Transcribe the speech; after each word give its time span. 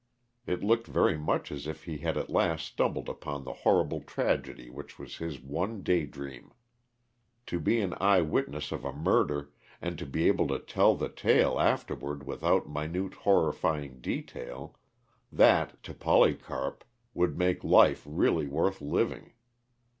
It 0.47 0.63
looked 0.63 0.87
very 0.87 1.15
much 1.15 1.51
as 1.51 1.67
if 1.67 1.83
he 1.83 1.99
had 1.99 2.17
at 2.17 2.27
last 2.31 2.65
stumbled 2.65 3.07
upon 3.07 3.43
the 3.43 3.53
horrible 3.53 4.01
tragedy 4.01 4.67
which 4.67 4.97
was 4.97 5.17
his 5.17 5.39
one 5.39 5.83
daydream. 5.83 6.51
To 7.45 7.59
be 7.59 7.79
an 7.81 7.93
eyewitness 8.01 8.71
of 8.71 8.83
a 8.83 8.93
murder, 8.93 9.51
and 9.79 9.99
to 9.99 10.07
be 10.07 10.27
able 10.27 10.47
to 10.47 10.57
tell 10.57 10.95
the 10.95 11.07
tale 11.07 11.59
afterward 11.59 12.25
with 12.25 12.41
minute, 12.67 13.13
horrifying 13.13 13.99
detail 14.01 14.75
that, 15.31 15.83
to 15.83 15.93
Polycarp, 15.93 16.83
would 17.13 17.37
make 17.37 17.63
life 17.63 18.01
really 18.07 18.47
worth 18.47 18.81
living. 18.81 19.33